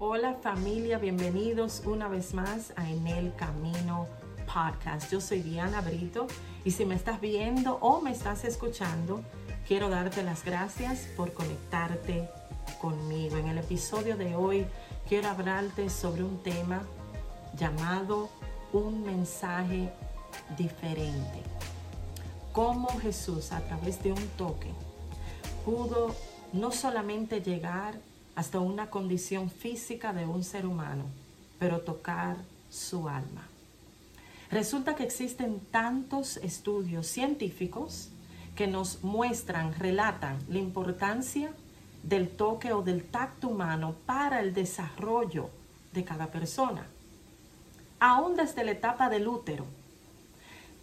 Hola 0.00 0.36
familia, 0.40 0.96
bienvenidos 0.98 1.82
una 1.84 2.06
vez 2.06 2.32
más 2.32 2.72
a 2.76 2.88
En 2.88 3.08
el 3.08 3.34
Camino 3.34 4.06
Podcast. 4.46 5.10
Yo 5.10 5.20
soy 5.20 5.40
Diana 5.40 5.80
Brito 5.80 6.28
y 6.64 6.70
si 6.70 6.84
me 6.84 6.94
estás 6.94 7.20
viendo 7.20 7.78
o 7.80 8.00
me 8.00 8.12
estás 8.12 8.44
escuchando, 8.44 9.24
quiero 9.66 9.88
darte 9.88 10.22
las 10.22 10.44
gracias 10.44 11.08
por 11.16 11.32
conectarte 11.32 12.30
conmigo. 12.80 13.38
En 13.38 13.48
el 13.48 13.58
episodio 13.58 14.16
de 14.16 14.36
hoy 14.36 14.66
quiero 15.08 15.30
hablarte 15.30 15.90
sobre 15.90 16.22
un 16.22 16.44
tema 16.44 16.84
llamado 17.56 18.30
un 18.72 19.02
mensaje 19.02 19.92
diferente. 20.56 21.42
Cómo 22.52 22.86
Jesús 23.00 23.50
a 23.50 23.62
través 23.62 24.00
de 24.04 24.12
un 24.12 24.28
toque 24.36 24.70
pudo 25.64 26.14
no 26.52 26.70
solamente 26.70 27.40
llegar 27.40 27.98
hasta 28.38 28.60
una 28.60 28.88
condición 28.88 29.50
física 29.50 30.12
de 30.12 30.24
un 30.24 30.44
ser 30.44 30.64
humano, 30.64 31.06
pero 31.58 31.80
tocar 31.80 32.36
su 32.70 33.08
alma. 33.08 33.48
Resulta 34.48 34.94
que 34.94 35.02
existen 35.02 35.58
tantos 35.72 36.36
estudios 36.36 37.08
científicos 37.08 38.10
que 38.54 38.68
nos 38.68 39.02
muestran, 39.02 39.74
relatan 39.74 40.38
la 40.48 40.58
importancia 40.58 41.50
del 42.04 42.28
toque 42.28 42.72
o 42.72 42.82
del 42.82 43.02
tacto 43.02 43.48
humano 43.48 43.96
para 44.06 44.38
el 44.38 44.54
desarrollo 44.54 45.50
de 45.92 46.04
cada 46.04 46.28
persona. 46.28 46.86
Aún 47.98 48.36
desde 48.36 48.62
la 48.62 48.70
etapa 48.70 49.10
del 49.10 49.26
útero, 49.26 49.66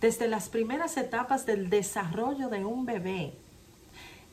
desde 0.01 0.27
las 0.27 0.49
primeras 0.49 0.97
etapas 0.97 1.45
del 1.45 1.69
desarrollo 1.69 2.49
de 2.49 2.65
un 2.65 2.85
bebé, 2.85 3.33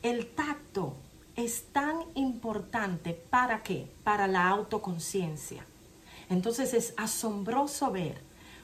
el 0.01 0.27
tacto 0.27 0.97
es 1.35 1.65
tan 1.71 2.01
importante 2.15 3.13
para 3.13 3.63
qué? 3.63 3.87
Para 4.03 4.27
la 4.27 4.47
autoconciencia. 4.49 5.65
Entonces 6.29 6.73
es 6.73 6.93
asombroso 6.97 7.91
ver 7.91 8.21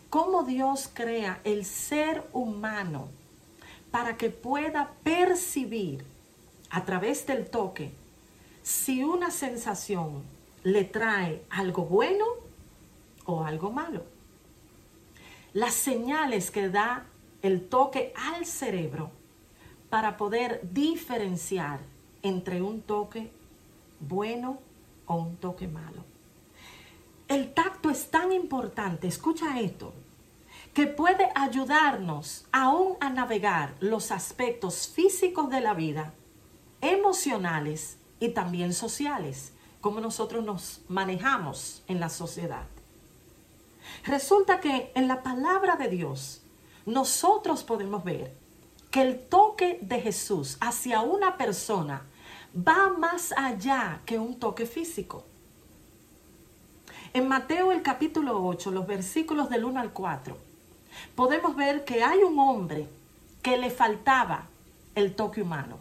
cómo 0.10 0.44
Dios 0.44 0.90
crea 0.94 1.42
el 1.44 1.66
ser 1.66 2.28
humano 2.34 3.10
para 3.92 4.18
que 4.18 4.30
pueda 4.30 4.94
percibir 5.04 6.06
a 6.70 6.86
través 6.86 7.26
del 7.26 7.50
toque 7.50 7.92
si 8.62 9.04
una 9.04 9.32
sensación 9.32 10.24
le 10.64 10.84
trae 10.84 11.44
algo 11.50 11.86
bueno 11.86 12.26
o 13.26 13.44
algo 13.44 13.72
malo. 13.72 14.04
Las 15.54 15.74
señales 15.74 16.52
que 16.52 16.70
da 16.70 17.06
el 17.42 17.68
toque 17.68 18.14
al 18.16 18.46
cerebro 18.46 19.12
para 19.90 20.18
poder 20.18 20.62
diferenciar 20.72 21.80
entre 22.24 22.62
un 22.62 22.82
toque 22.82 23.32
bueno 24.00 24.60
o 25.06 25.16
un 25.16 25.38
toque 25.38 25.68
malo. 25.68 26.04
El 27.28 27.54
tacto 27.54 27.90
es 27.90 28.10
tan 28.10 28.32
importante, 28.32 29.08
escucha 29.08 29.60
esto, 29.60 29.94
que 30.74 30.88
puede 30.88 31.30
ayudarnos 31.36 32.46
aún 32.52 32.96
a 33.00 33.10
navegar 33.10 33.76
los 33.80 34.12
aspectos 34.12 34.88
físicos 34.88 35.50
de 35.50 35.62
la 35.62 35.74
vida, 35.74 36.14
emocionales 36.82 37.98
y 38.20 38.30
también 38.30 38.74
sociales, 38.74 39.54
como 39.82 40.00
nosotros 40.00 40.44
nos 40.44 40.82
manejamos 40.88 41.84
en 41.88 42.00
la 42.00 42.10
sociedad. 42.10 42.68
Resulta 44.06 44.60
que 44.60 44.92
en 44.96 45.08
la 45.08 45.24
palabra 45.24 45.76
de 45.76 45.90
Dios 45.90 46.42
nosotros 46.86 47.64
podemos 47.64 48.04
ver 48.04 48.34
que 48.92 49.02
el 49.02 49.20
toque 49.20 49.80
de 49.82 50.02
Jesús 50.02 50.58
hacia 50.62 51.02
una 51.02 51.38
persona 51.38 52.06
va 52.56 52.90
más 52.90 53.34
allá 53.36 54.02
que 54.06 54.18
un 54.18 54.40
toque 54.40 54.66
físico. 54.66 55.24
En 57.14 57.28
Mateo 57.28 57.72
el 57.72 57.82
capítulo 57.82 58.46
8, 58.46 58.72
los 58.72 58.86
versículos 58.86 59.50
del 59.50 59.66
1 59.66 59.80
al 59.80 59.92
4, 59.92 60.38
podemos 61.16 61.56
ver 61.56 61.84
que 61.86 62.04
hay 62.04 62.20
un 62.20 62.38
hombre 62.40 62.88
que 63.42 63.58
le 63.58 63.70
faltaba 63.70 64.48
el 64.96 65.16
toque 65.16 65.42
humano. 65.42 65.80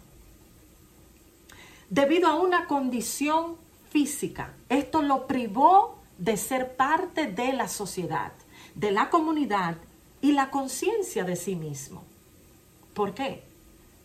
Debido 1.91 2.29
a 2.29 2.37
una 2.37 2.67
condición 2.67 3.57
física, 3.91 4.53
esto 4.69 5.03
lo 5.03 5.27
privó 5.27 5.99
de 6.19 6.37
ser 6.37 6.77
parte 6.77 7.27
de 7.27 7.53
la 7.53 7.69
sociedad, 7.69 8.33
de 8.75 8.91
la 8.91 9.11
comunidad 9.11 9.77
y 10.21 10.33
la 10.33 10.51
conciencia 10.51 11.25
de 11.25 11.37
sí 11.37 11.57
mismo. 11.57 12.05
¿Por 12.95 13.15
qué? 13.15 13.45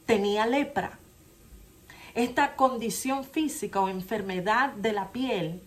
Tenía 0.06 0.46
lepra. 0.46 1.00
Esta 2.16 2.56
condición 2.56 3.24
física 3.24 3.82
o 3.82 3.90
enfermedad 3.90 4.74
de 4.74 4.94
la 4.94 5.12
piel 5.12 5.62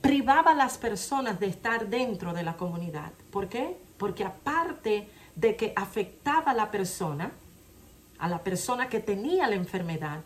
privaba 0.00 0.52
a 0.52 0.54
las 0.54 0.78
personas 0.78 1.40
de 1.40 1.46
estar 1.46 1.88
dentro 1.88 2.32
de 2.32 2.42
la 2.42 2.56
comunidad. 2.56 3.12
¿Por 3.30 3.48
qué? 3.48 3.76
Porque 3.98 4.24
aparte 4.24 5.10
de 5.36 5.56
que 5.56 5.74
afectaba 5.76 6.52
a 6.52 6.54
la 6.54 6.70
persona, 6.70 7.32
a 8.18 8.28
la 8.28 8.42
persona 8.42 8.88
que 8.88 9.00
tenía 9.00 9.46
la 9.46 9.56
enfermedad, 9.56 10.20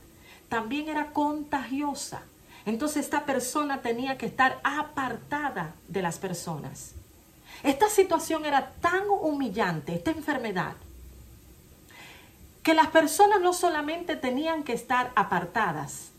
también 0.49 0.89
era 0.89 1.13
contagiosa. 1.13 2.23
Entonces 2.65 3.05
esta 3.05 3.25
persona 3.25 3.83
tenía 3.83 4.17
que 4.17 4.27
estar 4.27 4.61
apartada 4.63 5.75
de 5.89 6.03
las 6.03 6.19
personas. 6.19 6.95
Esta 7.65 7.89
situación 7.89 8.45
era 8.45 8.73
tan 8.81 9.09
humillante, 9.09 9.95
esta 9.95 10.13
enfermedad, 10.13 10.75
que 12.63 12.75
las 12.75 12.89
personas 12.89 13.41
no 13.41 13.53
solamente 13.53 14.17
tenían 14.17 14.63
que 14.63 14.73
estar 14.73 15.13
apartadas, 15.17 16.11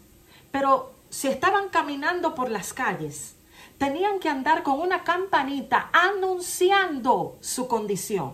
pero 0.52 0.94
si 1.10 1.28
estaban 1.28 1.70
caminando 1.70 2.36
por 2.36 2.50
las 2.50 2.74
calles, 2.74 3.36
tenían 3.78 4.20
que 4.20 4.30
andar 4.30 4.64
con 4.64 4.80
una 4.80 5.04
campanita 5.04 5.90
anunciando 5.94 7.38
su 7.42 7.68
condición. 7.68 8.34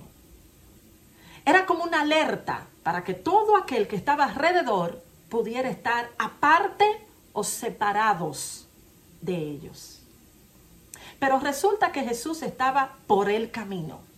Era 1.46 1.66
como 1.66 1.84
una 1.84 2.02
alerta 2.02 2.68
para 2.84 3.04
que 3.04 3.14
todo 3.14 3.58
aquel 3.58 3.88
que 3.88 3.96
estaba 3.96 4.26
alrededor 4.26 5.02
pudiera 5.30 5.70
estar 5.70 6.10
aparte 6.18 6.86
o 7.34 7.44
separados 7.44 8.68
de 9.22 9.36
ellos. 9.36 10.02
Pero 11.20 11.40
resulta 11.40 11.92
que 11.92 12.04
Jesús 12.04 12.42
estaba 12.42 12.96
por 13.08 13.30
el 13.30 13.52
camino. 13.52 14.09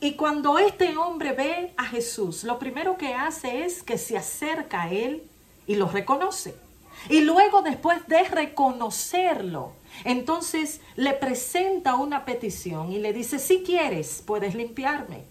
Y 0.00 0.12
cuando 0.12 0.58
este 0.58 0.96
hombre 0.96 1.32
ve 1.32 1.74
a 1.76 1.84
Jesús, 1.84 2.44
lo 2.44 2.58
primero 2.58 2.96
que 2.96 3.14
hace 3.14 3.64
es 3.64 3.82
que 3.82 3.98
se 3.98 4.16
acerca 4.16 4.82
a 4.82 4.92
él 4.92 5.24
y 5.66 5.74
lo 5.74 5.88
reconoce. 5.88 6.54
Y 7.08 7.20
luego 7.20 7.62
después 7.62 8.06
de 8.06 8.22
reconocerlo, 8.24 9.72
entonces 10.04 10.80
le 10.94 11.14
presenta 11.14 11.96
una 11.96 12.24
petición 12.24 12.92
y 12.92 12.98
le 12.98 13.12
dice, 13.12 13.38
si 13.40 13.62
quieres, 13.62 14.22
puedes 14.24 14.54
limpiarme. 14.54 15.24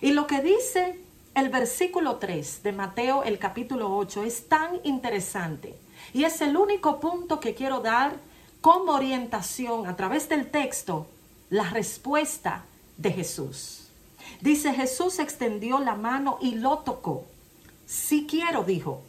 Y 0.00 0.12
lo 0.12 0.26
que 0.26 0.40
dice 0.40 0.98
el 1.34 1.50
versículo 1.50 2.16
3 2.16 2.62
de 2.62 2.72
Mateo 2.72 3.22
el 3.24 3.38
capítulo 3.38 3.94
8 3.96 4.24
es 4.24 4.48
tan 4.48 4.80
interesante. 4.84 5.74
Y 6.14 6.24
es 6.24 6.40
el 6.40 6.56
único 6.56 6.98
punto 6.98 7.40
que 7.40 7.54
quiero 7.54 7.80
dar 7.80 8.16
como 8.60 8.92
orientación 8.92 9.86
a 9.86 9.96
través 9.96 10.28
del 10.28 10.50
texto, 10.50 11.06
la 11.50 11.68
respuesta 11.70 12.64
de 12.96 13.12
Jesús. 13.12 13.87
Dice, 14.40 14.72
Jesús 14.72 15.18
extendió 15.18 15.78
la 15.78 15.94
mano 15.94 16.38
y 16.40 16.56
lo 16.56 16.78
tocó. 16.78 17.24
Si 17.86 18.26
quiero, 18.26 18.64
dijo, 18.64 19.02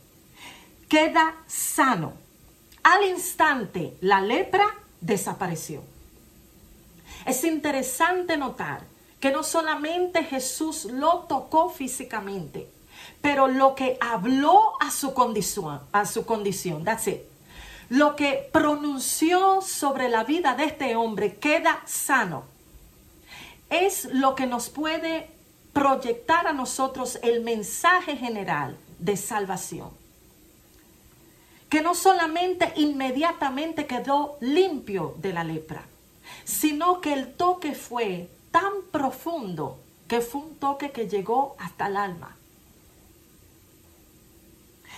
queda 0.87 1.35
sano. 1.47 2.13
Al 2.83 3.05
instante, 3.05 3.95
la 4.01 4.21
lepra 4.21 4.65
desapareció. 5.01 5.83
Es 7.25 7.43
interesante 7.43 8.37
notar 8.37 8.83
que 9.19 9.31
no 9.31 9.43
solamente 9.43 10.23
Jesús 10.23 10.85
lo 10.85 11.25
tocó 11.27 11.69
físicamente, 11.69 12.69
pero 13.21 13.47
lo 13.47 13.75
que 13.75 13.97
habló 13.99 14.73
a 14.79 14.91
su 14.91 15.13
condición, 15.13 15.81
a 15.91 16.05
su 16.05 16.25
condición, 16.25 16.83
that's 16.83 17.07
it. 17.07 17.21
Lo 17.89 18.15
que 18.15 18.49
pronunció 18.53 19.61
sobre 19.61 20.09
la 20.09 20.23
vida 20.23 20.55
de 20.55 20.65
este 20.65 20.95
hombre 20.95 21.35
queda 21.35 21.81
sano 21.85 22.45
es 23.69 24.05
lo 24.05 24.35
que 24.35 24.47
nos 24.47 24.69
puede 24.69 25.29
proyectar 25.73 26.47
a 26.47 26.53
nosotros 26.53 27.19
el 27.21 27.41
mensaje 27.41 28.17
general 28.17 28.77
de 28.97 29.15
salvación. 29.17 29.91
Que 31.69 31.81
no 31.81 31.93
solamente 31.93 32.73
inmediatamente 32.75 33.85
quedó 33.85 34.37
limpio 34.41 35.15
de 35.19 35.33
la 35.33 35.43
lepra, 35.43 35.83
sino 36.43 36.99
que 36.99 37.13
el 37.13 37.33
toque 37.33 37.75
fue 37.75 38.29
tan 38.51 38.73
profundo 38.91 39.79
que 40.07 40.21
fue 40.21 40.41
un 40.41 40.55
toque 40.55 40.91
que 40.91 41.07
llegó 41.07 41.55
hasta 41.59 41.87
el 41.87 41.97
alma. 41.97 42.35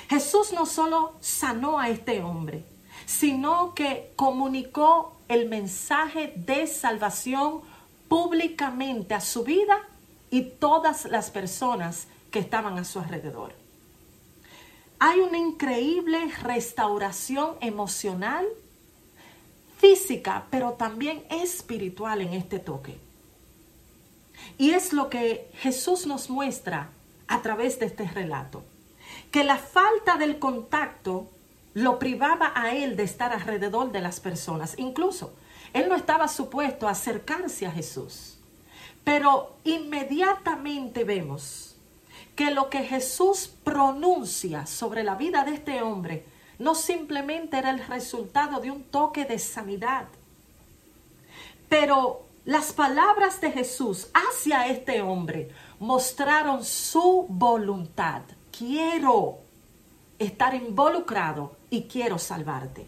Jesús 0.09 0.53
no 0.53 0.65
solo 0.65 1.13
sanó 1.19 1.79
a 1.79 1.89
este 1.89 2.21
hombre, 2.23 2.65
sino 3.05 3.73
que 3.73 4.13
comunicó 4.15 5.17
el 5.27 5.47
mensaje 5.47 6.33
de 6.35 6.67
salvación 6.67 7.61
públicamente 8.11 9.13
a 9.13 9.21
su 9.21 9.45
vida 9.45 9.87
y 10.29 10.41
todas 10.41 11.05
las 11.05 11.31
personas 11.31 12.07
que 12.29 12.39
estaban 12.39 12.77
a 12.77 12.83
su 12.83 12.99
alrededor. 12.99 13.53
Hay 14.99 15.21
una 15.21 15.37
increíble 15.37 16.19
restauración 16.43 17.55
emocional 17.61 18.45
física, 19.77 20.45
pero 20.51 20.73
también 20.73 21.23
espiritual 21.29 22.19
en 22.19 22.33
este 22.33 22.59
toque. 22.59 22.97
Y 24.57 24.71
es 24.71 24.91
lo 24.91 25.09
que 25.09 25.49
Jesús 25.59 26.05
nos 26.05 26.29
muestra 26.29 26.89
a 27.29 27.41
través 27.41 27.79
de 27.79 27.85
este 27.85 28.09
relato, 28.09 28.61
que 29.31 29.45
la 29.45 29.55
falta 29.55 30.17
del 30.17 30.37
contacto 30.37 31.29
lo 31.73 31.99
privaba 31.99 32.51
a 32.55 32.73
él 32.73 32.95
de 32.95 33.03
estar 33.03 33.31
alrededor 33.31 33.91
de 33.91 34.01
las 34.01 34.19
personas. 34.19 34.75
Incluso, 34.77 35.33
él 35.73 35.87
no 35.89 35.95
estaba 35.95 36.27
supuesto 36.27 36.87
a 36.87 36.91
acercarse 36.91 37.65
a 37.65 37.71
Jesús. 37.71 38.37
Pero 39.03 39.55
inmediatamente 39.63 41.03
vemos 41.03 41.75
que 42.35 42.51
lo 42.51 42.69
que 42.69 42.83
Jesús 42.83 43.51
pronuncia 43.63 44.65
sobre 44.65 45.03
la 45.03 45.15
vida 45.15 45.43
de 45.43 45.53
este 45.53 45.81
hombre 45.81 46.25
no 46.59 46.75
simplemente 46.75 47.57
era 47.57 47.71
el 47.71 47.85
resultado 47.87 48.59
de 48.59 48.69
un 48.69 48.83
toque 48.83 49.25
de 49.25 49.39
sanidad, 49.39 50.05
pero 51.67 52.25
las 52.45 52.73
palabras 52.73 53.41
de 53.41 53.51
Jesús 53.51 54.09
hacia 54.13 54.67
este 54.67 55.01
hombre 55.01 55.49
mostraron 55.79 56.63
su 56.63 57.25
voluntad. 57.29 58.21
Quiero 58.55 59.39
estar 60.25 60.53
involucrado 60.53 61.55
y 61.69 61.83
quiero 61.83 62.19
salvarte. 62.19 62.87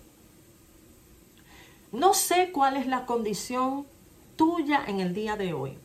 No 1.91 2.13
sé 2.13 2.51
cuál 2.51 2.77
es 2.77 2.88
la 2.88 3.06
condición 3.06 3.85
tuya 4.35 4.83
en 4.88 5.00
el 5.00 5.13
día 5.13 5.35
de 5.35 5.53
hoy. 5.53 5.77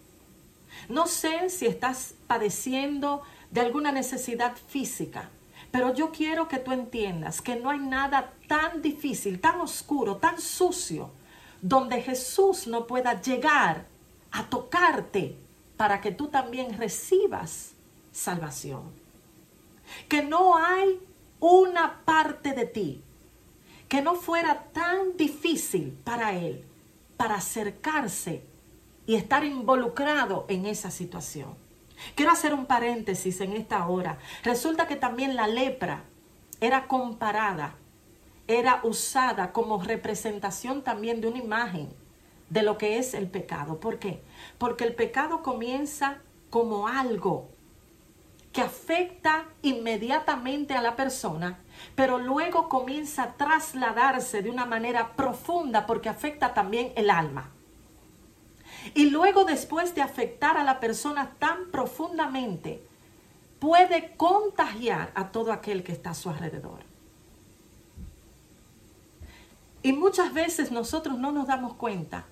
No 0.89 1.07
sé 1.07 1.51
si 1.51 1.67
estás 1.67 2.15
padeciendo 2.27 3.23
de 3.51 3.61
alguna 3.61 3.93
necesidad 3.93 4.57
física, 4.57 5.31
pero 5.71 5.95
yo 5.95 6.13
quiero 6.13 6.49
que 6.49 6.59
tú 6.59 6.73
entiendas 6.73 7.41
que 7.41 7.57
no 7.57 7.71
hay 7.71 7.79
nada 7.79 8.33
tan 8.47 8.83
difícil, 8.83 9.41
tan 9.41 9.61
oscuro, 9.61 10.17
tan 10.17 10.41
sucio, 10.41 11.11
donde 11.61 12.03
Jesús 12.03 12.67
no 12.67 12.87
pueda 12.87 13.21
llegar 13.21 13.87
a 14.31 14.49
tocarte 14.49 15.37
para 15.77 16.01
que 16.01 16.11
tú 16.11 16.29
también 16.29 16.77
recibas 16.77 17.73
salvación. 18.13 18.83
Que 20.09 20.23
no 20.23 20.57
hay 20.57 21.01
una 21.41 22.01
parte 22.05 22.53
de 22.53 22.67
ti 22.67 23.03
que 23.89 24.03
no 24.03 24.15
fuera 24.15 24.65
tan 24.73 25.17
difícil 25.17 25.99
para 26.05 26.35
Él 26.35 26.65
para 27.19 27.35
acercarse 27.35 28.45
y 29.07 29.17
estar 29.17 29.45
involucrado 29.45 30.47
en 30.49 30.65
esa 30.65 30.91
situación. 30.91 31.57
Quiero 32.15 32.31
hacer 32.31 32.55
un 32.55 32.67
paréntesis 32.67 33.41
en 33.41 33.53
esta 33.53 33.87
hora. 33.89 34.19
Resulta 34.45 34.87
que 34.87 34.97
también 34.97 35.35
la 35.35 35.49
lepra 35.49 36.05
era 36.61 36.87
comparada, 36.87 37.75
era 38.47 38.81
usada 38.85 39.53
como 39.53 39.83
representación 39.83 40.83
también 40.83 41.21
de 41.21 41.29
una 41.29 41.39
imagen 41.39 41.89
de 42.51 42.63
lo 42.63 42.79
que 42.79 42.99
es 42.99 43.15
el 43.15 43.29
pecado. 43.29 43.81
¿Por 43.81 43.99
qué? 43.99 44.23
Porque 44.59 44.85
el 44.85 44.95
pecado 44.95 45.43
comienza 45.43 46.19
como 46.51 46.87
algo 46.87 47.49
que 48.53 48.63
afecta 48.63 49.45
inmediatamente 49.63 50.75
a 50.75 50.83
la 50.83 50.97
persona, 50.97 51.59
pero 51.95 52.19
luego 52.19 52.69
comienza 52.69 53.23
a 53.25 53.33
trasladarse 53.35 54.43
de 54.43 54.51
una 54.51 54.65
manera 54.65 55.13
profunda 55.15 55.87
porque 55.87 56.09
afecta 56.09 56.55
también 56.55 56.93
el 56.97 57.11
alma. 57.11 57.51
Y 58.95 59.11
luego 59.11 59.45
después 59.45 59.95
de 59.95 60.03
afectar 60.03 60.57
a 60.57 60.65
la 60.65 60.81
persona 60.81 61.35
tan 61.39 61.71
profundamente, 61.71 62.83
puede 63.59 64.15
contagiar 64.17 65.11
a 65.15 65.29
todo 65.31 65.53
aquel 65.53 65.83
que 65.83 65.93
está 65.93 66.11
a 66.11 66.15
su 66.15 66.31
alrededor. 66.31 66.81
Y 69.83 69.93
muchas 69.93 70.33
veces 70.33 70.73
nosotros 70.73 71.19
no 71.19 71.33
nos 71.33 71.47
damos 71.47 71.75
cuenta 71.75 72.25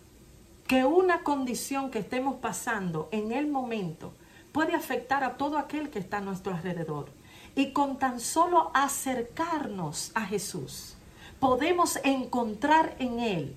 que 0.66 0.84
una 0.84 1.22
condición 1.22 1.90
que 1.90 2.00
estemos 2.00 2.36
pasando 2.36 3.08
en 3.12 3.32
el 3.32 3.46
momento 3.46 4.12
puede 4.56 4.74
afectar 4.74 5.22
a 5.22 5.36
todo 5.36 5.58
aquel 5.58 5.90
que 5.90 5.98
está 5.98 6.16
a 6.16 6.22
nuestro 6.22 6.54
alrededor. 6.54 7.10
Y 7.54 7.72
con 7.72 7.98
tan 7.98 8.18
solo 8.18 8.70
acercarnos 8.72 10.12
a 10.14 10.24
Jesús, 10.24 10.94
podemos 11.38 11.98
encontrar 12.04 12.96
en 12.98 13.20
Él 13.20 13.54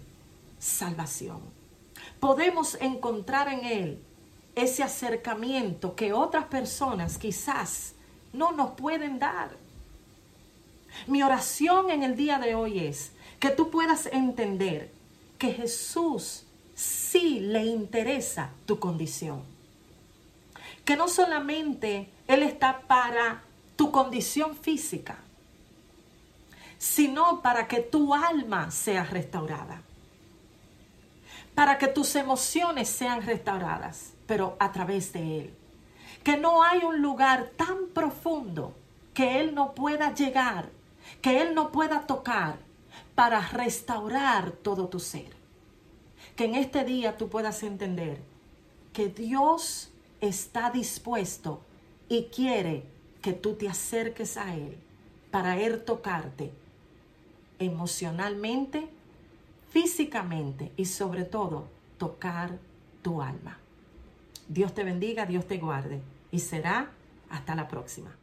salvación. 0.59 1.39
Podemos 2.19 2.77
encontrar 2.81 3.47
en 3.47 3.63
Él 3.63 4.03
ese 4.55 4.83
acercamiento 4.83 5.95
que 5.95 6.11
otras 6.11 6.43
personas 6.47 7.17
quizás 7.17 7.93
no 8.33 8.51
nos 8.51 8.71
pueden 8.71 9.19
dar. 9.19 9.51
Mi 11.07 11.23
oración 11.23 11.91
en 11.91 12.03
el 12.03 12.17
día 12.17 12.39
de 12.39 12.55
hoy 12.55 12.79
es 12.79 13.13
que 13.39 13.51
tú 13.51 13.69
puedas 13.69 14.07
entender 14.07 14.91
que 15.37 15.53
Jesús 15.53 16.43
sí 16.75 17.39
le 17.39 17.63
interesa 17.63 18.49
tu 18.65 18.79
condición 18.79 19.58
que 20.89 20.97
no 20.97 21.07
solamente 21.07 22.09
Él 22.25 22.41
está 22.41 22.79
para 22.79 23.43
tu 23.75 23.91
condición 23.91 24.55
física, 24.55 25.19
sino 26.79 27.43
para 27.43 27.67
que 27.67 27.81
tu 27.81 28.15
alma 28.15 28.71
sea 28.71 29.03
restaurada, 29.03 29.83
para 31.53 31.77
que 31.77 31.89
tus 31.89 32.15
emociones 32.15 32.89
sean 32.89 33.21
restauradas, 33.21 34.13
pero 34.25 34.57
a 34.59 34.71
través 34.71 35.13
de 35.13 35.41
Él. 35.41 35.53
Que 36.23 36.37
no 36.37 36.63
hay 36.63 36.79
un 36.79 37.03
lugar 37.03 37.51
tan 37.55 37.89
profundo 37.93 38.73
que 39.13 39.41
Él 39.41 39.53
no 39.53 39.75
pueda 39.75 40.15
llegar, 40.15 40.69
que 41.21 41.39
Él 41.39 41.53
no 41.53 41.71
pueda 41.71 42.07
tocar 42.07 42.57
para 43.13 43.41
restaurar 43.41 44.53
todo 44.53 44.87
tu 44.87 44.99
ser. 44.99 45.35
Que 46.35 46.45
en 46.45 46.55
este 46.55 46.83
día 46.83 47.15
tú 47.15 47.29
puedas 47.29 47.61
entender 47.61 48.19
que 48.91 49.09
Dios 49.09 49.91
está 50.21 50.71
dispuesto 50.71 51.61
y 52.07 52.25
quiere 52.25 52.83
que 53.21 53.33
tú 53.33 53.55
te 53.55 53.67
acerques 53.67 54.37
a 54.37 54.55
Él 54.55 54.77
para 55.31 55.57
Él 55.57 55.83
tocarte 55.83 56.51
emocionalmente, 57.59 58.89
físicamente 59.69 60.71
y 60.77 60.85
sobre 60.85 61.23
todo 61.23 61.67
tocar 61.97 62.57
tu 63.01 63.21
alma. 63.21 63.59
Dios 64.47 64.73
te 64.73 64.83
bendiga, 64.83 65.25
Dios 65.25 65.45
te 65.47 65.57
guarde 65.57 66.01
y 66.31 66.39
será 66.39 66.91
hasta 67.29 67.55
la 67.55 67.67
próxima. 67.67 68.15